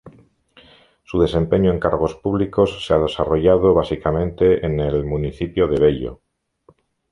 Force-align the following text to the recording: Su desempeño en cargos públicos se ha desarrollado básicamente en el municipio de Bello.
Su 1.03 1.21
desempeño 1.21 1.69
en 1.69 1.79
cargos 1.79 2.15
públicos 2.15 2.83
se 2.83 2.95
ha 2.95 2.97
desarrollado 2.97 3.75
básicamente 3.75 4.65
en 4.65 4.79
el 4.79 5.05
municipio 5.05 5.67
de 5.67 5.79
Bello. 5.79 6.21